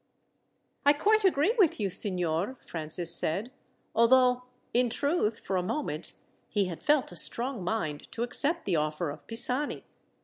[0.83, 3.51] "I quite agree with you, signor," Francis said,
[3.93, 6.13] although, in truth, for a moment
[6.49, 9.83] he had felt a strong mind to accept the offer of Pisani.